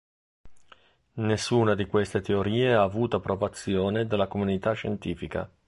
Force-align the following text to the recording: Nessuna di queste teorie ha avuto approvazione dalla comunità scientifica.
Nessuna 1.21 1.75
di 1.75 1.85
queste 1.85 2.21
teorie 2.21 2.73
ha 2.73 2.81
avuto 2.81 3.17
approvazione 3.17 4.07
dalla 4.07 4.25
comunità 4.25 4.71
scientifica. 4.71 5.47